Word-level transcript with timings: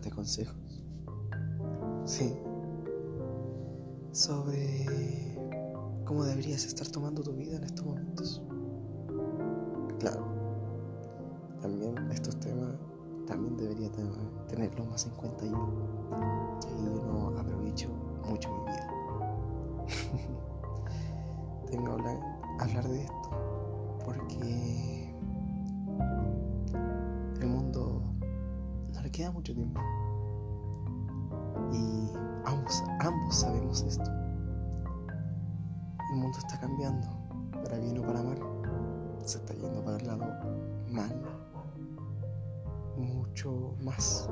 darte 0.00 0.10
consejos. 0.10 0.56
Sí. 2.04 2.34
Sobre 4.12 5.36
cómo 6.06 6.24
deberías 6.24 6.64
estar 6.64 6.86
tomando 6.88 7.22
tu 7.22 7.32
vida 7.32 7.56
en 7.56 7.64
estos 7.64 7.84
momentos. 7.84 8.42
Claro. 9.98 10.24
También 11.60 11.94
estos 12.10 12.40
temas 12.40 12.74
también 13.26 13.56
debería 13.56 13.90
tenerlos 14.48 14.88
más 14.88 15.06
en 15.06 15.12
cuenta 15.12 15.44
yo. 15.44 15.68
Y 16.78 16.82
no 16.82 17.38
aprovecho 17.38 17.88
mucho 18.24 18.50
mi 18.50 18.64
vida. 18.70 18.90
Tengo 21.70 21.96
que 21.98 22.64
hablar 22.64 22.88
de 22.88 23.02
esto 23.04 23.30
porque 24.04 24.99
mucho 29.28 29.54
tiempo. 29.54 29.80
Y 31.72 32.10
ambos, 32.46 32.82
ambos 33.00 33.36
sabemos 33.36 33.82
esto. 33.82 34.10
El 36.12 36.16
mundo 36.16 36.38
está 36.38 36.58
cambiando, 36.58 37.06
para 37.62 37.78
bien 37.78 37.98
o 37.98 38.02
para 38.02 38.22
mal. 38.22 38.38
Se 39.24 39.38
está 39.38 39.52
yendo 39.54 39.84
para 39.84 39.98
el 39.98 40.06
lado 40.06 40.26
mal, 40.88 41.22
mucho 42.96 43.74
más. 43.82 44.28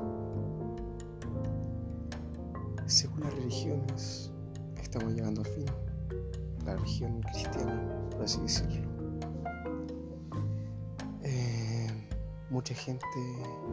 Según 2.85 3.19
las 3.21 3.33
religiones, 3.35 4.31
estamos 4.81 5.13
llegando 5.13 5.41
al 5.41 5.47
fin. 5.47 5.65
La 6.65 6.75
religión 6.75 7.21
cristiana, 7.21 8.09
por 8.11 8.23
así 8.23 8.41
decirlo. 8.41 8.89
Eh, 11.21 11.87
mucha 12.49 12.73
gente 12.73 13.05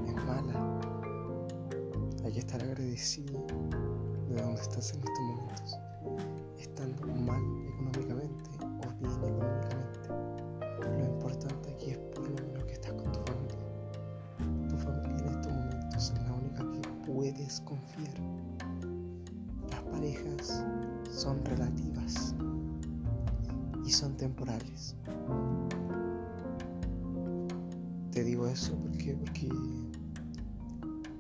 es 0.06 0.14
mala. 0.14 0.95
Que 2.36 2.40
estar 2.40 2.62
agradecido 2.62 3.46
de 4.28 4.42
donde 4.42 4.60
estás 4.60 4.92
en 4.92 4.98
estos 4.98 5.20
momentos. 5.20 5.78
Estando 6.58 7.06
mal 7.06 7.40
económicamente 7.66 8.50
o 8.60 9.00
bien 9.00 9.10
económicamente. 9.10 10.08
Lo 10.82 11.14
importante 11.14 11.70
aquí 11.70 11.92
es 11.92 11.98
por 12.14 12.28
lo 12.28 12.36
menos 12.36 12.64
que 12.66 12.74
estás 12.74 12.92
con 12.92 13.10
tu 13.10 13.20
familia. 13.20 14.68
Tu 14.68 14.76
familia 14.76 15.16
en 15.16 15.28
estos 15.28 15.50
momentos 15.50 16.12
es 16.12 16.22
la 16.24 16.32
única 16.34 16.72
que 16.72 17.10
puedes 17.10 17.60
confiar. 17.62 18.14
Las 19.70 19.82
parejas 19.84 20.62
son 21.10 21.42
relativas 21.46 22.34
y 23.82 23.90
son 23.90 24.14
temporales. 24.18 24.94
Te 28.10 28.22
digo 28.24 28.46
eso 28.46 28.76
porque, 28.82 29.14
porque 29.14 29.48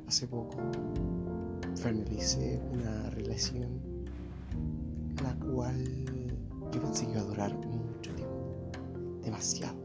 hace 0.06 0.26
poco 0.28 0.56
finalicé 1.74 2.60
una 2.72 3.10
relación 3.10 3.80
la 5.22 5.34
cual 5.46 6.04
yo 6.72 6.80
pensé 6.80 7.06
que 7.06 7.12
iba 7.12 7.20
a 7.20 7.24
durar 7.24 7.54
mucho 7.66 8.14
tiempo, 8.14 8.70
demasiado, 9.22 9.76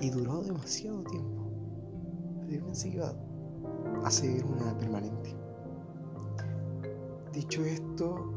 y 0.00 0.10
duró 0.10 0.42
demasiado 0.42 1.02
tiempo, 1.04 1.50
yo 2.48 2.64
pensé 2.64 2.90
que 2.90 2.96
iba 2.96 3.14
a 4.04 4.10
ser 4.10 4.44
una 4.44 4.76
permanente. 4.76 5.34
Dicho 7.32 7.64
esto, 7.64 8.32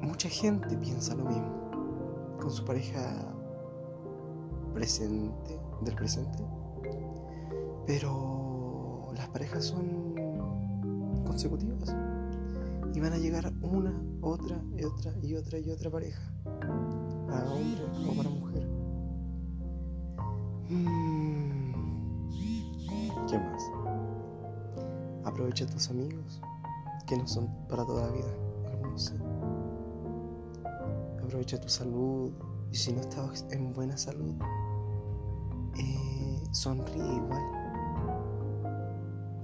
mucha 0.00 0.28
gente 0.28 0.76
piensa 0.78 1.14
lo 1.14 1.24
mismo 1.24 2.36
con 2.40 2.50
su 2.50 2.64
pareja 2.64 3.34
presente, 4.72 5.60
del 5.82 5.94
presente, 5.94 6.44
pero 7.86 9.08
las 9.14 9.28
parejas 9.28 9.64
son 9.64 10.07
consecutivas 11.28 11.94
y 12.94 13.00
van 13.00 13.12
a 13.12 13.18
llegar 13.18 13.52
una, 13.62 13.94
otra 14.22 14.60
y 14.76 14.84
otra 14.84 15.12
y 15.22 15.36
otra 15.36 15.58
y 15.58 15.70
otra 15.70 15.90
pareja, 15.90 16.32
para 16.44 17.50
hombre 17.52 17.84
o 18.08 18.16
para 18.16 18.30
mujer. 18.30 18.66
Mm. 20.70 21.72
¿Qué 23.28 23.38
más? 23.38 23.62
Aprovecha 25.24 25.66
tus 25.66 25.90
amigos, 25.90 26.40
que 27.06 27.16
no 27.16 27.26
son 27.28 27.48
para 27.68 27.84
toda 27.84 28.06
la 28.06 28.12
vida, 28.12 28.34
algunos. 28.72 29.12
Aprovecha 31.22 31.60
tu 31.60 31.68
salud 31.68 32.32
y 32.72 32.76
si 32.76 32.92
no 32.92 33.00
estás 33.02 33.46
en 33.50 33.72
buena 33.74 33.96
salud, 33.96 34.34
eh, 35.78 36.42
sonríe 36.52 37.16
igual. 37.16 37.42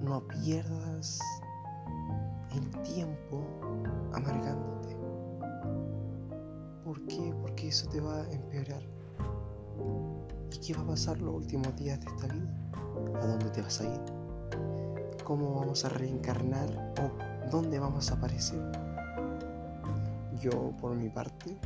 No 0.02 0.26
pierdas 0.26 1.20
el 2.56 2.70
tiempo 2.82 3.44
amargándote. 4.12 4.96
¿Por 6.84 7.04
qué? 7.06 7.34
Porque 7.42 7.68
eso 7.68 7.88
te 7.88 8.00
va 8.00 8.22
a 8.22 8.30
empeorar. 8.30 8.82
¿Y 10.52 10.58
qué 10.58 10.74
va 10.74 10.82
a 10.82 10.86
pasar 10.86 11.20
los 11.20 11.34
últimos 11.34 11.74
días 11.76 12.00
de 12.00 12.06
esta 12.06 12.26
vida? 12.28 12.48
¿A 13.20 13.26
dónde 13.26 13.50
te 13.50 13.62
vas 13.62 13.80
a 13.80 13.84
ir? 13.84 14.00
¿Cómo 15.24 15.54
vamos 15.60 15.84
a 15.84 15.88
reencarnar 15.88 16.94
o 17.00 17.50
dónde 17.50 17.78
vamos 17.78 18.10
a 18.10 18.14
aparecer? 18.14 18.60
Yo, 20.40 20.72
por 20.80 20.94
mi 20.94 21.08
parte, 21.08 21.56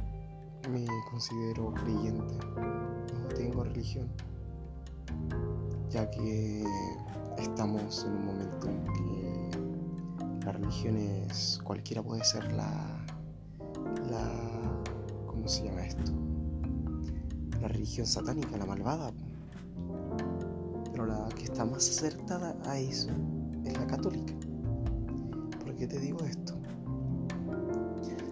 me 0.70 0.86
considero 1.10 1.74
creyente. 1.74 2.34
No 2.56 3.28
tengo 3.34 3.64
religión, 3.64 4.08
ya 5.90 6.08
que 6.10 6.64
estamos 7.38 8.04
en 8.04 8.12
un 8.12 8.26
momento 8.26 8.68
en 8.68 8.84
que 8.84 9.27
la 10.48 10.52
religión 10.52 10.96
es 10.96 11.60
cualquiera 11.62 12.02
puede 12.02 12.24
ser 12.24 12.50
la 12.54 13.04
la 14.10 14.82
¿cómo 15.26 15.46
se 15.46 15.64
llama 15.64 15.84
esto? 15.84 16.10
La 17.60 17.68
religión 17.68 18.06
satánica, 18.06 18.56
la 18.56 18.64
malvada. 18.64 19.12
Pero 20.90 21.04
la 21.04 21.28
que 21.36 21.44
está 21.44 21.66
más 21.66 21.90
acertada 21.90 22.56
a 22.64 22.78
eso 22.78 23.10
es 23.66 23.78
la 23.78 23.86
católica. 23.88 24.32
¿Por 25.60 25.74
qué 25.76 25.86
te 25.86 26.00
digo 26.00 26.20
esto? 26.24 26.54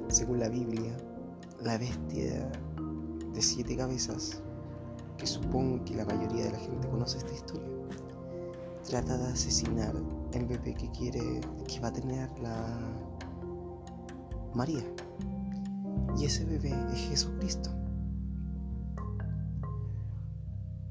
Según 0.09 0.41
la 0.41 0.49
Biblia, 0.49 0.97
la 1.61 1.77
bestia 1.77 2.51
de 3.35 3.43
siete 3.43 3.77
cabezas, 3.77 4.43
que 5.19 5.27
supongo 5.27 5.85
que 5.85 5.95
la 5.95 6.07
mayoría 6.07 6.45
de 6.45 6.53
la 6.53 6.61
gente 6.61 6.89
conoce 6.89 7.19
esta 7.19 7.35
historia, 7.35 7.69
trata 8.85 9.19
de 9.19 9.33
asesinar 9.33 9.95
el 10.33 10.47
bebé 10.47 10.75
que 10.75 10.91
quiere, 10.91 11.41
que 11.67 11.81
va 11.81 11.89
a 11.89 11.93
tener 11.93 12.29
la 12.41 12.79
María. 14.55 14.85
Y 16.19 16.25
ese 16.25 16.45
bebé 16.45 16.75
es 16.93 17.09
Jesucristo. 17.09 17.71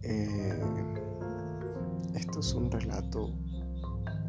Eh, 0.03 0.61
esto 2.13 2.39
es 2.39 2.53
un 2.53 2.69
relato 2.69 3.33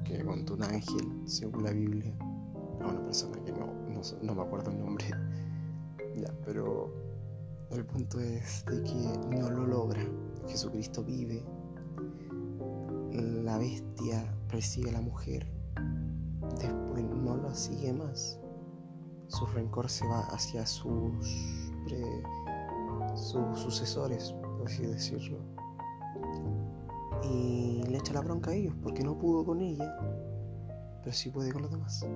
que 0.05 0.25
contó 0.25 0.55
un 0.55 0.62
ángel, 0.62 1.23
según 1.27 1.65
la 1.65 1.71
Biblia, 1.73 2.15
a 2.81 2.88
una 2.88 3.05
persona 3.05 3.38
que 3.44 3.53
no, 3.53 3.67
no, 3.88 4.00
no 4.23 4.34
me 4.34 4.43
acuerdo 4.43 4.71
el 4.71 4.81
nombre. 4.81 5.06
Ya, 6.19 6.33
pero 6.47 6.94
el 7.73 7.84
punto 7.84 8.19
es 8.19 8.65
de 8.65 8.83
que 8.84 9.37
no 9.37 9.50
lo 9.50 9.67
logra. 9.67 10.00
Jesucristo 10.49 11.05
vive. 11.05 11.44
La 13.12 13.59
bestia 13.59 14.36
persigue 14.49 14.91
a 14.91 14.95
la 14.95 15.01
mujer. 15.01 15.47
Después 16.59 17.05
no 17.05 17.37
lo 17.37 17.55
sigue 17.55 17.93
más. 17.93 18.38
Su 19.29 19.47
rencor 19.47 19.88
se 19.91 20.06
va 20.06 20.20
hacia 20.29 20.65
sus, 20.67 21.26
sus 23.15 23.59
sucesores, 23.59 24.32
por 24.59 24.67
así 24.67 24.87
decirlo. 24.87 25.38
Y 27.23 27.82
le 27.88 27.99
echa 27.99 28.12
la 28.12 28.20
bronca 28.20 28.50
a 28.50 28.55
ellos 28.55 28.75
porque 28.82 29.03
no 29.03 29.19
pudo 29.19 29.44
con 29.44 29.61
ella, 29.61 29.97
pero 31.03 31.12
sí 31.12 31.31
puede 31.31 31.53
con 31.53 31.62
los 31.62 31.70
demás. 31.70 32.06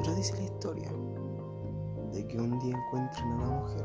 Pero 0.00 0.14
dice 0.14 0.34
la 0.36 0.42
historia 0.42 0.90
de 2.12 2.26
que 2.26 2.38
un 2.38 2.58
día 2.60 2.76
encuentran 2.76 3.32
a 3.32 3.34
una 3.36 3.60
mujer. 3.60 3.84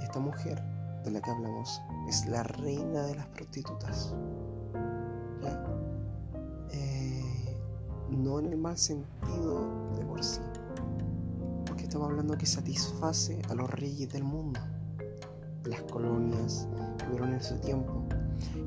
Y 0.00 0.04
esta 0.04 0.20
mujer 0.20 0.62
de 1.04 1.10
la 1.10 1.20
que 1.20 1.30
hablamos 1.30 1.80
es 2.08 2.26
la 2.26 2.42
reina 2.42 3.02
de 3.02 3.14
las 3.16 3.26
prostitutas. 3.28 4.14
No 8.16 8.38
en 8.38 8.46
el 8.46 8.56
mal 8.56 8.76
sentido 8.76 9.92
de 9.96 10.04
por 10.04 10.22
sí. 10.22 10.40
Porque 11.66 11.84
estamos 11.84 12.08
hablando 12.10 12.36
que 12.36 12.46
satisface 12.46 13.40
a 13.48 13.54
los 13.54 13.70
reyes 13.70 14.08
del 14.10 14.24
mundo. 14.24 14.60
Las 15.64 15.82
colonias 15.82 16.68
que 16.98 17.06
hubieron 17.08 17.34
en 17.34 17.42
su 17.42 17.58
tiempo. 17.58 18.04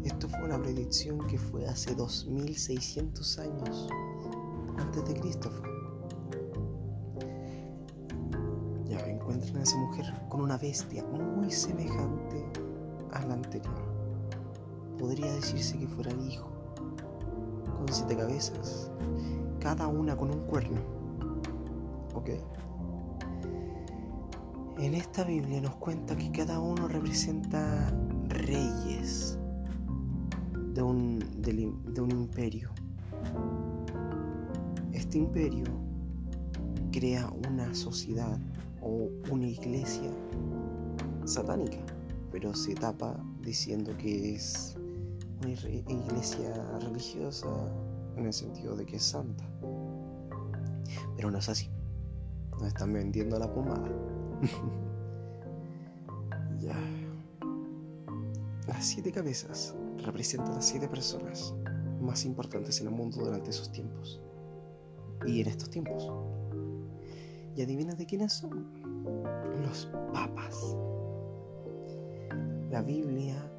Esto 0.04 0.28
fue 0.30 0.44
una 0.44 0.62
predicción 0.62 1.26
que 1.28 1.38
fue 1.38 1.66
hace 1.68 1.96
2600 1.96 3.40
años 3.40 3.88
antes 4.78 5.06
de 5.06 5.14
Cristo. 5.20 5.52
Ya 8.86 9.00
encuentran 9.08 9.58
a 9.58 9.64
esa 9.64 9.78
mujer 9.78 10.06
con 10.30 10.42
una 10.42 10.58
bestia 10.58 11.04
muy 11.06 11.52
semejante 11.52 12.46
a 13.12 13.26
la 13.26 13.34
anterior. 13.36 13.82
Podría 15.00 15.34
decirse 15.34 15.78
que 15.78 15.88
fuera 15.88 16.12
el 16.12 16.22
hijo, 16.28 16.53
siete 17.92 18.16
cabezas, 18.16 18.92
cada 19.60 19.88
una 19.88 20.16
con 20.16 20.32
un 20.32 20.42
cuerno. 20.42 20.80
¿Ok? 22.14 22.30
En 24.80 24.96
esta 24.96 25.24
Biblia 25.24 25.62
nos 25.62 25.76
cuenta 25.76 26.16
que 26.16 26.32
cada 26.32 26.60
uno 26.60 26.88
representa 26.88 27.92
reyes 28.28 29.38
de 30.74 30.82
un, 30.82 31.20
de 31.42 32.02
un 32.02 32.12
imperio. 32.12 32.72
Este 34.92 35.20
imperio 35.20 35.66
crea 36.92 37.32
una 37.48 37.74
sociedad 37.74 38.40
o 38.82 39.10
una 39.32 39.48
iglesia 39.48 40.12
satánica, 41.26 41.78
pero 42.32 42.54
se 42.54 42.76
tapa 42.76 43.18
diciendo 43.42 43.96
que 43.98 44.36
es 44.36 44.78
una 45.44 45.52
iglesia 45.52 46.80
religiosa 46.80 47.48
en 48.16 48.26
el 48.26 48.34
sentido 48.34 48.76
de 48.76 48.86
que 48.86 48.96
es 48.96 49.04
santa. 49.04 49.44
Pero 51.16 51.32
no 51.32 51.38
es 51.38 51.50
así. 51.50 51.70
Nos 52.52 52.68
están 52.68 52.94
vendiendo 52.94 53.38
la 53.38 53.52
pomada. 53.52 53.90
ya. 56.60 56.78
Las 58.68 58.86
siete 58.86 59.12
cabezas 59.12 59.76
representan 59.98 60.54
a 60.54 60.62
siete 60.62 60.88
personas 60.88 61.54
más 62.00 62.26
importantes 62.26 62.80
en 62.82 62.88
el 62.88 62.94
mundo 62.94 63.24
durante 63.24 63.50
esos 63.50 63.72
tiempos. 63.72 64.22
Y 65.26 65.42
en 65.42 65.48
estos 65.48 65.70
tiempos. 65.70 66.12
¿Y 67.56 67.62
adivina 67.62 67.94
de 67.94 68.06
quiénes 68.06 68.34
son? 68.34 68.68
Los 69.62 69.90
papas. 70.14 70.76
La 72.72 72.82
Biblia 72.82 73.53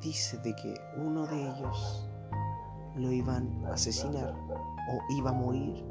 dice 0.00 0.38
de 0.38 0.54
que 0.56 0.74
uno 0.96 1.26
de 1.26 1.42
ellos 1.42 2.08
lo 2.96 3.12
iban 3.12 3.64
a 3.66 3.74
asesinar 3.74 4.34
o 4.88 5.12
iba 5.16 5.30
a 5.30 5.32
morir, 5.32 5.84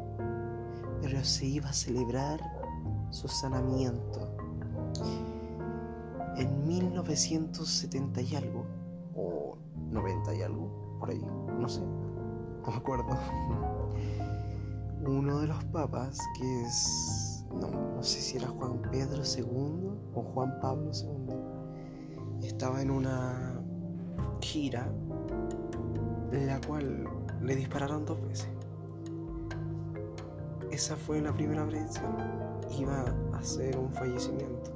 pero 1.01 1.23
se 1.23 1.45
iba 1.45 1.69
a 1.69 1.73
celebrar 1.73 2.39
su 3.09 3.27
sanamiento. 3.27 4.35
En 6.35 6.67
1970 6.67 8.21
y 8.21 8.35
algo, 8.35 8.65
o 9.15 9.57
90 9.91 10.35
y 10.35 10.41
algo, 10.41 10.97
por 10.99 11.09
ahí, 11.09 11.21
no 11.59 11.67
sé, 11.67 11.81
no 11.81 12.67
me 12.67 12.75
acuerdo. 12.75 13.17
Uno 15.05 15.39
de 15.39 15.47
los 15.47 15.63
papas, 15.65 16.19
que 16.37 16.61
es, 16.61 17.45
no, 17.53 17.69
no 17.69 18.03
sé 18.03 18.19
si 18.19 18.37
era 18.37 18.47
Juan 18.47 18.81
Pedro 18.91 19.23
II 19.23 19.91
o 20.13 20.21
Juan 20.33 20.59
Pablo 20.61 20.91
II, 20.93 22.47
estaba 22.47 22.81
en 22.81 22.91
una 22.91 23.48
gira 24.41 24.87
la 26.31 26.59
cual 26.61 27.07
le 27.41 27.55
dispararon 27.55 28.05
dos 28.05 28.21
veces. 28.21 28.49
Esa 30.71 30.95
fue 30.95 31.21
la 31.21 31.33
primera 31.33 31.65
predicción. 31.65 32.15
Iba 32.77 33.05
a 33.33 33.43
ser 33.43 33.77
un 33.77 33.91
fallecimiento. 33.91 34.71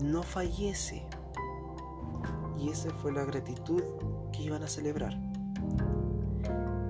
No 0.00 0.22
fallece. 0.22 1.02
Y 2.58 2.68
esa 2.68 2.90
fue 2.90 3.12
la 3.12 3.24
gratitud 3.24 3.82
que 4.32 4.42
iban 4.42 4.62
a 4.62 4.68
celebrar. 4.68 5.18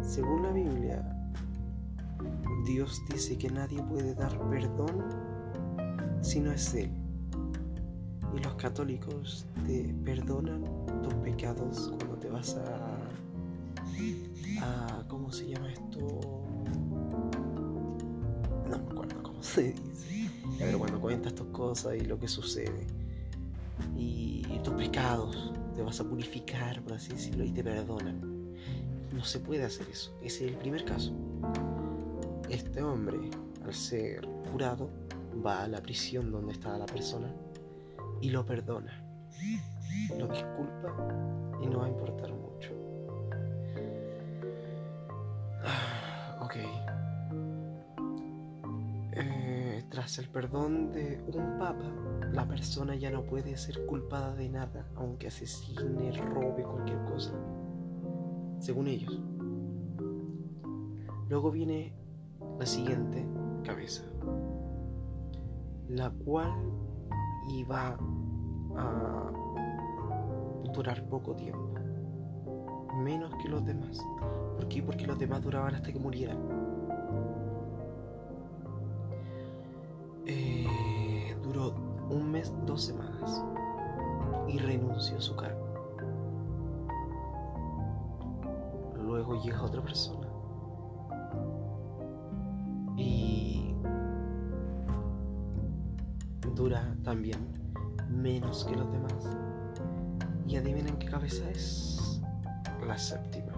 Según 0.03 0.43
la 0.43 0.53
Biblia, 0.53 1.03
Dios 2.67 3.01
dice 3.11 3.39
que 3.39 3.51
nadie 3.51 3.83
puede 3.83 4.15
dar 4.15 4.39
perdón 4.51 5.05
si 6.21 6.41
no 6.41 6.53
es 6.53 6.75
Él. 6.75 7.02
Y 8.35 8.41
los 8.41 8.55
católicos 8.55 9.47
te 9.67 9.95
perdonan 10.05 10.65
tus 11.03 11.15
pecados 11.15 11.93
cuando 11.99 12.17
te 12.17 12.29
vas 12.29 12.57
a, 12.57 12.99
a 14.61 15.05
¿cómo 15.09 15.31
se 15.31 15.49
llama 15.49 15.73
esto? 15.73 16.21
No 18.69 18.79
me 18.79 18.91
acuerdo 18.91 19.23
cómo 19.23 19.43
se 19.43 19.73
dice. 19.73 20.31
Pero 20.59 20.79
cuando 20.79 21.01
cuentas 21.01 21.35
tus 21.35 21.49
cosas 21.49 21.97
y 21.97 22.01
lo 22.01 22.19
que 22.19 22.29
sucede 22.29 22.87
y 23.97 24.43
tus 24.63 24.75
pecados, 24.75 25.53
te 25.75 25.83
vas 25.83 26.01
a 26.01 26.05
purificar, 26.05 26.83
por 26.83 26.95
así 26.95 27.11
decirlo, 27.11 27.45
y 27.45 27.51
te 27.51 27.65
perdonan. 27.65 28.21
No 29.13 29.25
se 29.25 29.41
puede 29.41 29.65
hacer 29.65 29.89
eso. 29.91 30.13
Ese 30.23 30.47
es 30.47 30.53
el 30.53 30.59
primer 30.59 30.85
caso. 30.85 31.13
Este 32.49 32.83
hombre, 32.83 33.19
al 33.65 33.75
ser 33.75 34.27
curado, 34.51 34.91
va 35.45 35.65
a 35.65 35.69
la 35.69 35.83
prisión 35.83 36.31
donde 36.31 36.53
está 36.53 36.77
la 36.79 36.87
persona 36.87 37.33
y 38.23 38.31
lo 38.31 38.47
perdona. 38.47 39.05
Lo 40.17 40.29
disculpa 40.29 41.59
y 41.61 41.67
no 41.67 41.81
va 41.81 41.87
a 41.87 41.89
importar 41.89 42.33
mucho. 42.33 42.71
Ah, 45.65 46.39
ok. 46.43 46.57
Eh, 49.15 49.85
tras 49.91 50.19
el 50.19 50.29
perdón 50.29 50.93
de 50.93 51.23
un 51.35 51.59
papa, 51.59 51.85
la 52.33 52.47
persona 52.47 52.95
ya 52.95 53.11
no 53.11 53.25
puede 53.25 53.57
ser 53.57 53.85
culpada 53.87 54.35
de 54.35 54.49
nada, 54.49 54.87
aunque 54.95 55.27
asesine, 55.27 56.13
robe 56.13 56.63
cualquier 56.63 57.05
cosa. 57.05 57.33
Según 58.61 58.87
ellos. 58.87 59.21
Luego 61.29 61.51
viene 61.51 61.93
la 62.59 62.67
siguiente 62.67 63.27
cabeza, 63.65 64.05
la 65.89 66.11
cual 66.11 66.53
iba 67.49 67.97
a 68.77 69.31
durar 70.75 71.07
poco 71.09 71.35
tiempo, 71.35 71.81
menos 73.03 73.35
que 73.43 73.49
los 73.49 73.65
demás. 73.65 74.05
¿Por 74.57 74.69
qué? 74.69 74.83
Porque 74.83 75.07
los 75.07 75.19
demás 75.19 75.43
duraban 75.43 75.75
hasta 75.75 75.93
que 75.93 75.99
murieran. 75.99 76.39
Eh, 80.27 81.37
duró 81.43 81.75
un 82.11 82.31
mes, 82.31 82.53
dos 82.65 82.85
semanas 82.85 83.45
y 84.49 84.59
renunció 84.59 85.17
a 85.19 85.21
su 85.21 85.35
cargo. 85.37 85.67
Luego 88.97 89.43
llega 89.43 89.63
otra 89.63 89.83
persona 89.83 90.32
dura 96.55 96.97
también 97.03 97.39
menos 98.09 98.65
que 98.65 98.77
los 98.77 98.91
demás. 98.93 99.29
Y 100.47 100.57
adivinen 100.57 100.97
qué 100.99 101.07
cabeza 101.07 101.49
es 101.51 102.21
la 102.87 102.99
séptima. 102.99 103.53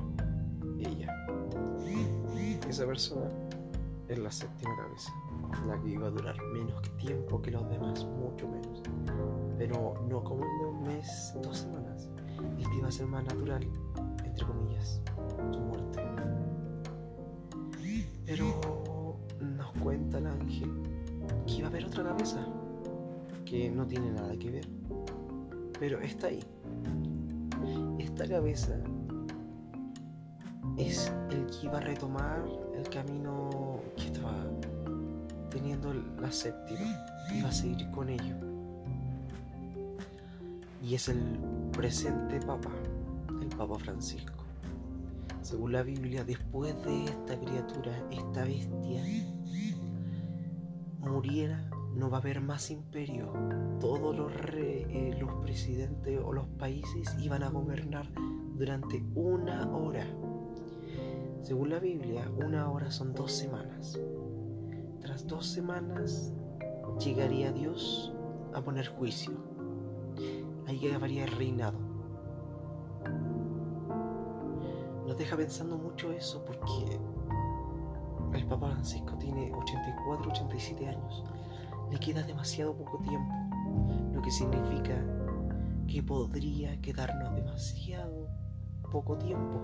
Ella. 0.78 1.08
Esa 2.68 2.86
persona 2.86 3.28
es 4.08 4.18
la 4.18 4.30
séptima 4.30 4.76
cabeza. 4.76 5.12
La 5.66 5.80
que 5.80 5.90
iba 5.90 6.06
a 6.06 6.10
durar 6.10 6.36
menos 6.52 6.82
tiempo 6.98 7.40
que 7.40 7.50
los 7.50 7.68
demás, 7.68 8.04
mucho 8.04 8.48
menos. 8.48 8.82
Pero 9.58 9.94
no 10.08 10.22
como 10.22 10.44
de 10.44 10.66
un 10.66 10.82
mes, 10.84 11.34
dos 11.42 11.58
semanas. 11.58 12.08
Este 12.58 12.76
iba 12.76 12.88
a 12.88 12.92
ser 12.92 13.06
más 13.06 13.24
natural, 13.24 13.66
entre 14.24 14.46
comillas, 14.46 15.00
su 15.52 15.60
muerte. 15.60 16.02
Pero 18.26 19.16
nos 19.40 19.72
cuenta 19.82 20.18
el 20.18 20.26
ángel 20.26 20.70
que 21.46 21.54
iba 21.54 21.68
a 21.68 21.70
haber 21.70 21.84
otra 21.86 22.04
cabeza 22.04 22.46
que 23.44 23.70
no 23.70 23.86
tiene 23.86 24.10
nada 24.12 24.36
que 24.36 24.50
ver. 24.50 24.68
Pero 25.78 26.00
está 26.00 26.28
ahí. 26.28 26.40
Esta 27.98 28.28
cabeza 28.28 28.76
es 30.76 31.12
el 31.30 31.46
que 31.46 31.66
iba 31.66 31.78
a 31.78 31.80
retomar 31.80 32.44
el 32.76 32.88
camino 32.88 33.80
que 33.96 34.06
estaba 34.06 34.44
teniendo 35.50 35.92
la 36.20 36.30
séptima. 36.30 36.80
Iba 37.34 37.48
a 37.48 37.52
seguir 37.52 37.90
con 37.90 38.08
ello. 38.08 38.36
Y 40.82 40.94
es 40.94 41.08
el 41.08 41.20
presente 41.72 42.40
Papa, 42.40 42.70
el 43.40 43.48
Papa 43.48 43.78
Francisco. 43.78 44.44
Según 45.40 45.72
la 45.72 45.82
Biblia, 45.82 46.24
después 46.24 46.74
de 46.84 47.04
esta 47.04 47.38
criatura, 47.38 47.92
esta 48.10 48.44
bestia, 48.44 49.02
muriera 51.00 51.73
no 51.94 52.10
va 52.10 52.18
a 52.18 52.20
haber 52.20 52.40
más 52.40 52.70
imperio. 52.70 53.32
Todos 53.80 54.16
los, 54.16 54.32
eh, 54.52 55.16
los 55.18 55.34
presidentes 55.42 56.20
o 56.22 56.32
los 56.32 56.46
países 56.48 57.14
iban 57.20 57.42
a 57.42 57.50
gobernar 57.50 58.10
durante 58.54 59.04
una 59.14 59.70
hora. 59.74 60.06
Según 61.42 61.70
la 61.70 61.78
Biblia, 61.78 62.30
una 62.36 62.70
hora 62.70 62.90
son 62.90 63.14
dos 63.14 63.32
semanas. 63.32 63.98
Tras 65.00 65.26
dos 65.26 65.46
semanas 65.46 66.32
llegaría 66.98 67.52
Dios 67.52 68.12
a 68.54 68.62
poner 68.62 68.86
juicio. 68.88 69.34
Ahí 70.66 70.88
acabaría 70.88 71.24
el 71.24 71.32
reinado. 71.32 71.78
Nos 75.06 75.18
deja 75.18 75.36
pensando 75.36 75.76
mucho 75.76 76.10
eso 76.12 76.44
porque 76.44 76.98
el 78.32 78.46
Papa 78.46 78.70
Francisco 78.70 79.16
tiene 79.18 79.52
84, 79.52 80.30
87 80.30 80.88
años 80.88 81.24
le 81.90 81.98
queda 81.98 82.22
demasiado 82.22 82.76
poco 82.76 82.98
tiempo, 82.98 83.34
lo 84.12 84.22
que 84.22 84.30
significa 84.30 85.02
que 85.86 86.02
podría 86.02 86.80
quedarnos 86.80 87.34
demasiado 87.34 88.28
poco 88.90 89.16
tiempo. 89.18 89.60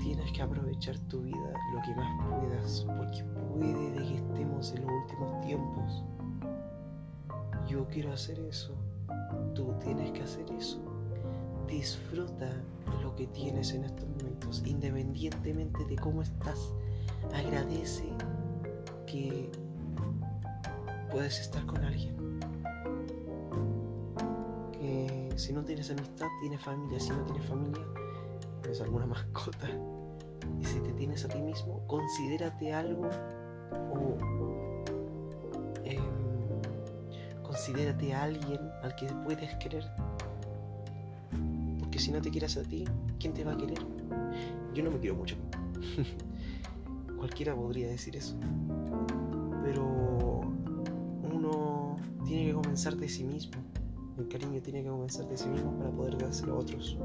tienes 0.00 0.32
que 0.32 0.42
aprovechar 0.42 0.98
tu 1.08 1.22
vida 1.22 1.54
lo 1.72 1.80
que 1.82 1.94
más 1.94 2.28
puedas, 2.28 2.86
porque 2.98 3.24
puede 3.24 3.90
de 3.92 3.98
que 3.98 4.14
estemos 4.16 4.72
en 4.72 4.82
los 4.82 4.90
últimos 4.90 5.40
tiempos. 5.40 6.04
Yo 7.66 7.86
quiero 7.88 8.12
hacer 8.12 8.38
eso, 8.40 8.74
tú 9.54 9.72
tienes 9.82 10.12
que 10.12 10.22
hacer 10.22 10.50
eso. 10.52 10.78
Disfruta 11.66 12.50
lo 13.02 13.14
que 13.16 13.26
tienes 13.28 13.72
en 13.72 13.84
estos 13.84 14.06
momentos, 14.08 14.62
independientemente 14.66 15.84
de 15.86 15.96
cómo 15.96 16.22
estás. 16.22 16.72
Agradece 17.32 18.04
que 19.06 19.50
puedes 21.10 21.40
estar 21.40 21.64
con 21.66 21.84
alguien. 21.84 22.14
Que 24.72 25.32
si 25.36 25.52
no 25.52 25.64
tienes 25.64 25.90
amistad, 25.90 26.26
tienes 26.40 26.60
familia. 26.60 26.98
Si 27.00 27.10
no 27.10 27.22
tienes 27.24 27.46
familia, 27.46 27.84
tienes 28.62 28.80
alguna 28.80 29.06
mascota. 29.06 29.68
Y 30.60 30.64
si 30.64 30.80
te 30.80 30.92
tienes 30.92 31.24
a 31.24 31.28
ti 31.28 31.40
mismo, 31.40 31.86
considérate 31.86 32.72
algo 32.72 33.08
o 33.92 34.16
em, 35.84 36.02
considérate 37.42 38.12
a 38.12 38.24
alguien 38.24 38.60
al 38.82 38.94
que 38.96 39.06
puedes 39.24 39.54
querer. 39.56 39.84
Porque 41.78 41.98
si 41.98 42.10
no 42.10 42.20
te 42.20 42.30
quieres 42.30 42.56
a 42.56 42.62
ti, 42.62 42.84
¿quién 43.18 43.32
te 43.32 43.44
va 43.44 43.52
a 43.52 43.56
querer? 43.56 43.78
Yo 44.74 44.82
no 44.82 44.90
me 44.90 44.98
quiero 44.98 45.14
mucho. 45.14 45.36
Cualquiera 47.16 47.54
podría 47.54 47.88
decir 47.88 48.16
eso. 48.16 48.36
Pero 49.74 50.40
uno 51.32 51.96
tiene 52.24 52.46
que 52.46 52.54
comenzar 52.54 52.96
de 52.96 53.08
sí 53.08 53.24
mismo. 53.24 53.54
El 54.16 54.28
cariño 54.28 54.62
tiene 54.62 54.84
que 54.84 54.88
comenzar 54.88 55.26
de 55.26 55.36
sí 55.36 55.48
mismo 55.48 55.76
para 55.76 55.90
poder 55.90 56.16
dárselo 56.16 56.54
a 56.54 56.58
otros. 56.58 56.96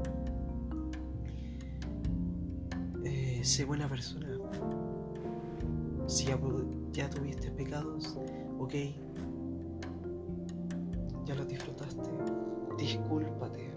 Eh, 3.04 3.40
sé 3.42 3.64
buena 3.64 3.88
persona. 3.88 4.28
Si 6.06 6.26
ya, 6.26 7.10
tuviste 7.10 7.50
pecados, 7.50 8.16
ok. 8.60 8.74
Ya 11.24 11.34
los 11.34 11.48
disfrutaste. 11.48 12.08
Discúlpate. 12.78 13.74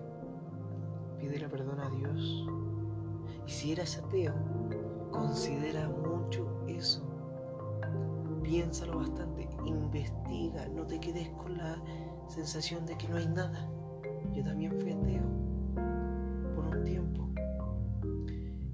Pídele 1.20 1.50
perdón 1.50 1.80
a 1.80 1.90
Dios. 1.90 2.48
Y 3.48 3.50
si 3.50 3.72
eres 3.72 3.98
ateo, 3.98 4.36
considera 5.10 5.90
mucho 5.90 6.64
eso. 6.68 7.13
Piénsalo 8.54 9.00
bastante, 9.00 9.50
investiga, 9.66 10.68
no 10.68 10.86
te 10.86 11.00
quedes 11.00 11.28
con 11.30 11.58
la 11.58 11.82
sensación 12.28 12.86
de 12.86 12.96
que 12.96 13.08
no 13.08 13.16
hay 13.16 13.26
nada. 13.26 13.68
Yo 14.32 14.44
también 14.44 14.80
fui 14.80 14.92
ateo 14.92 15.24
por 16.54 16.68
un 16.68 16.84
tiempo 16.84 17.30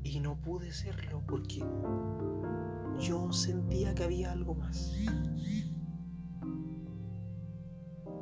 y 0.03 0.19
no 0.19 0.35
pude 0.35 0.69
serlo 0.73 1.23
porque 1.25 1.63
yo 2.99 3.31
sentía 3.31 3.95
que 3.95 4.03
había 4.03 4.33
algo 4.33 4.53
más. 4.53 4.93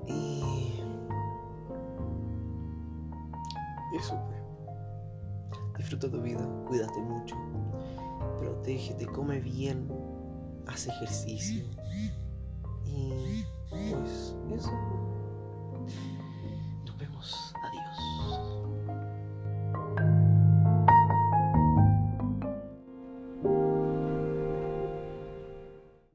Y 0.05 0.79
eso 3.97 4.15
fue. 4.27 4.37
Disfruta 5.75 6.07
tu 6.11 6.21
vida, 6.21 6.47
cuídate 6.67 7.01
mucho, 7.01 7.35
protégete, 8.37 9.07
come 9.07 9.39
bien, 9.39 9.87
haz 10.67 10.87
ejercicio. 10.87 11.63
Y 12.85 13.43
pues 13.69 14.35
eso. 14.55 14.96